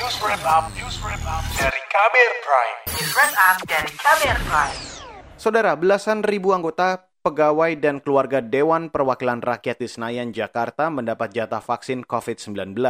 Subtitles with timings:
[0.00, 2.76] News Wrap Up, News Wrap Up dari Kamer Prime.
[2.88, 4.76] News Wrap Up dari Kamer Prime.
[5.36, 11.60] Saudara, belasan ribu anggota pegawai dan keluarga Dewan Perwakilan Rakyat di Senayan, Jakarta mendapat jatah
[11.60, 12.80] vaksin COVID-19.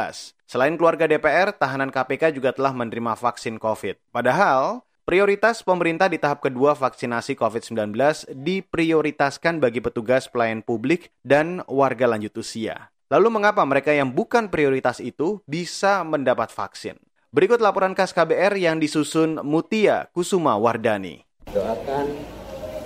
[0.47, 4.15] Selain keluarga DPR, tahanan KPK juga telah menerima vaksin COVID.
[4.15, 7.91] Padahal, prioritas pemerintah di tahap kedua vaksinasi COVID-19
[8.39, 12.95] diprioritaskan bagi petugas pelayan publik dan warga lanjut usia.
[13.11, 16.95] Lalu mengapa mereka yang bukan prioritas itu bisa mendapat vaksin?
[17.35, 21.27] Berikut laporan khas KBR yang disusun Mutia Kusuma Wardani.
[21.51, 22.07] Doakan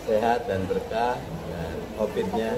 [0.09, 2.57] sehat dan berkah dan COVID-nya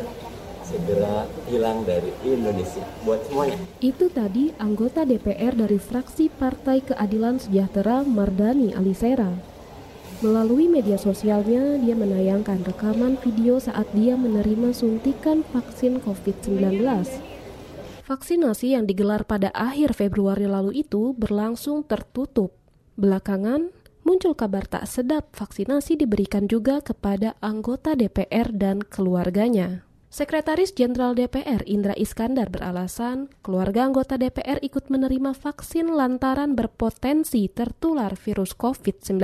[0.63, 3.59] segera hilang dari Indonesia buat semuanya.
[3.83, 9.35] Itu tadi anggota DPR dari fraksi Partai Keadilan Sejahtera Mardani Alisera.
[10.23, 17.35] Melalui media sosialnya, dia menayangkan rekaman video saat dia menerima suntikan vaksin COVID-19.
[18.07, 22.55] Vaksinasi yang digelar pada akhir Februari lalu itu berlangsung tertutup.
[22.95, 23.75] Belakangan,
[24.07, 29.83] muncul kabar tak sedap vaksinasi diberikan juga kepada anggota DPR dan keluarganya.
[30.07, 38.15] Sekretaris Jenderal DPR Indra Iskandar beralasan keluarga anggota DPR ikut menerima vaksin lantaran berpotensi tertular
[38.15, 39.19] virus COVID-19.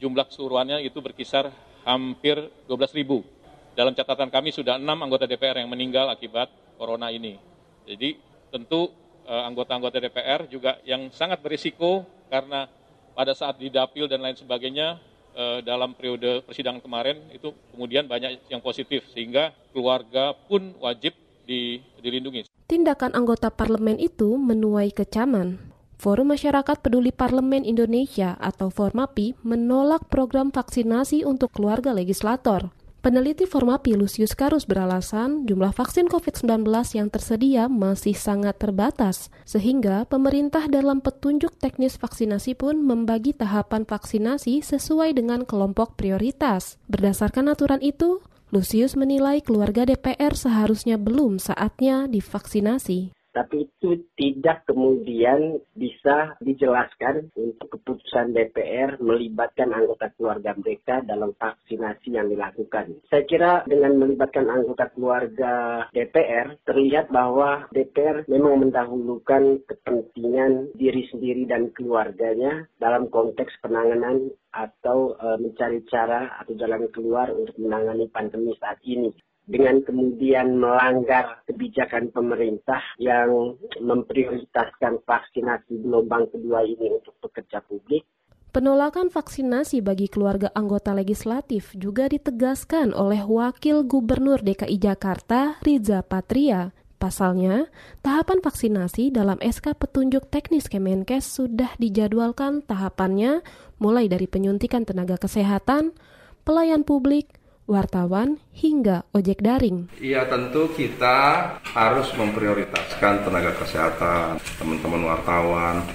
[0.00, 1.52] Jumlah keseluruhannya itu berkisar
[1.84, 3.28] hampir 12 ribu.
[3.76, 6.48] Dalam catatan kami sudah enam anggota DPR yang meninggal akibat
[6.80, 7.49] corona ini.
[7.86, 8.16] Jadi
[8.50, 8.90] tentu
[9.24, 12.66] eh, anggota-anggota DPR juga yang sangat berisiko karena
[13.14, 14.98] pada saat didapil dan lain sebagainya
[15.34, 21.14] eh, dalam periode persidangan kemarin itu kemudian banyak yang positif sehingga keluarga pun wajib
[21.46, 22.46] di, dilindungi.
[22.70, 25.58] Tindakan anggota parlemen itu menuai kecaman.
[26.00, 32.72] Forum Masyarakat Peduli Parlemen Indonesia atau Formapi menolak program vaksinasi untuk keluarga legislator.
[33.00, 40.68] Peneliti Formapi Lucius Karus beralasan jumlah vaksin COVID-19 yang tersedia masih sangat terbatas, sehingga pemerintah
[40.68, 46.76] dalam petunjuk teknis vaksinasi pun membagi tahapan vaksinasi sesuai dengan kelompok prioritas.
[46.92, 48.20] Berdasarkan aturan itu,
[48.52, 57.78] Lucius menilai keluarga DPR seharusnya belum saatnya divaksinasi tapi itu tidak kemudian bisa dijelaskan untuk
[57.78, 62.98] keputusan DPR melibatkan anggota keluarga mereka dalam vaksinasi yang dilakukan.
[63.06, 71.46] Saya kira dengan melibatkan anggota keluarga DPR terlihat bahwa DPR memang mendahulukan kepentingan diri sendiri
[71.46, 78.50] dan keluarganya dalam konteks penanganan atau e, mencari cara atau jalan keluar untuk menangani pandemi
[78.58, 79.14] saat ini
[79.48, 88.04] dengan kemudian melanggar kebijakan pemerintah yang memprioritaskan vaksinasi gelombang kedua ini untuk pekerja publik.
[88.50, 96.74] Penolakan vaksinasi bagi keluarga anggota legislatif juga ditegaskan oleh Wakil Gubernur DKI Jakarta, Riza Patria.
[97.00, 97.72] Pasalnya,
[98.04, 103.40] tahapan vaksinasi dalam SK petunjuk teknis Kemenkes sudah dijadwalkan tahapannya
[103.80, 105.96] mulai dari penyuntikan tenaga kesehatan,
[106.44, 107.39] pelayan publik,
[107.70, 109.86] wartawan, hingga ojek daring.
[110.02, 115.86] Iya tentu kita harus memprioritaskan tenaga kesehatan, teman-teman wartawan,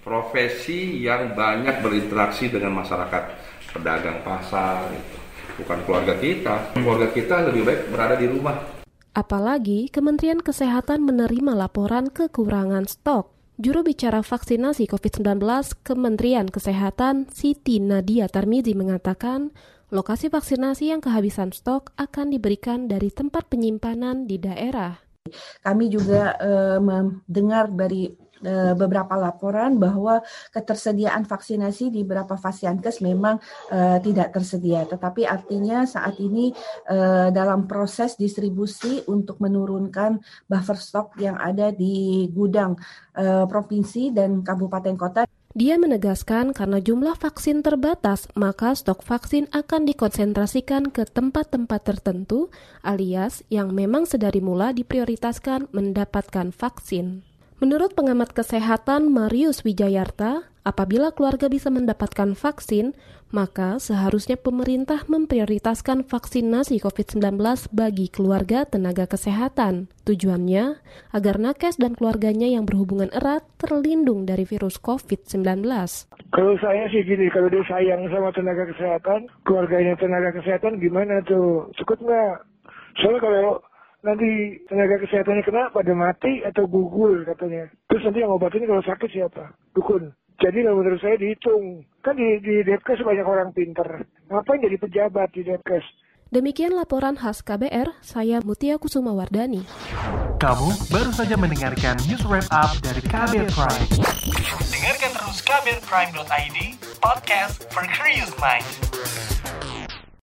[0.00, 3.22] profesi yang banyak berinteraksi dengan masyarakat,
[3.76, 5.16] pedagang pasar, gitu.
[5.60, 6.72] bukan keluarga kita.
[6.72, 8.56] Keluarga kita lebih baik berada di rumah.
[9.12, 13.34] Apalagi Kementerian Kesehatan menerima laporan kekurangan stok.
[13.58, 15.42] Juru bicara vaksinasi COVID-19
[15.82, 19.50] Kementerian Kesehatan Siti Nadia Tarmizi mengatakan
[19.88, 25.00] Lokasi vaksinasi yang kehabisan stok akan diberikan dari tempat penyimpanan di daerah.
[25.64, 28.12] Kami juga uh, mendengar dari
[28.44, 30.20] uh, beberapa laporan bahwa
[30.52, 33.40] ketersediaan vaksinasi di beberapa fasiankes memang
[33.72, 34.84] uh, tidak tersedia.
[34.84, 36.52] Tetapi artinya saat ini
[36.92, 42.76] uh, dalam proses distribusi untuk menurunkan buffer stok yang ada di gudang
[43.16, 45.24] uh, provinsi dan kabupaten kota.
[45.58, 52.54] Dia menegaskan karena jumlah vaksin terbatas, maka stok vaksin akan dikonsentrasikan ke tempat-tempat tertentu,
[52.86, 57.26] alias yang memang sedari mula diprioritaskan mendapatkan vaksin.
[57.58, 62.96] Menurut pengamat kesehatan Marius Wijayarta, apabila keluarga bisa mendapatkan vaksin,
[63.28, 67.36] maka seharusnya pemerintah memprioritaskan vaksinasi COVID-19
[67.76, 69.92] bagi keluarga tenaga kesehatan.
[70.08, 70.80] Tujuannya
[71.12, 75.44] agar nakes dan keluarganya yang berhubungan erat terlindung dari virus COVID-19.
[76.32, 81.68] Kalau saya sih gini, kalau dia sayang sama tenaga kesehatan, keluarganya tenaga kesehatan gimana tuh?
[81.76, 82.34] Cukup nggak?
[82.98, 83.60] Soalnya kalau
[84.02, 87.66] nanti tenaga kesehatannya kena pada mati atau gugur katanya.
[87.90, 89.54] Terus nanti yang obatin kalau sakit siapa?
[89.74, 90.14] Dukun.
[90.38, 91.82] Jadi kalau menurut saya dihitung.
[91.98, 94.06] Kan di, di Depkes banyak orang pinter.
[94.30, 95.82] Ngapain jadi pejabat di Depkes?
[96.28, 99.64] Demikian laporan khas KBR, saya Mutia Kusuma Wardani.
[100.36, 103.88] Kamu baru saja mendengarkan news wrap up dari KBR Prime.
[104.68, 105.12] Dengarkan
[105.48, 106.58] kamirprime.id,
[107.00, 108.87] podcast for curious mind.